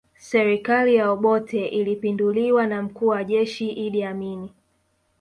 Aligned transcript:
Serikali 0.17 0.95
ya 0.95 1.09
Obote 1.11 1.67
ilipinduliwa 1.67 2.67
na 2.67 2.81
mkuu 2.81 3.07
wa 3.07 3.23
jeshi 3.23 3.69
Idi 3.69 4.03
Amini 4.03 4.53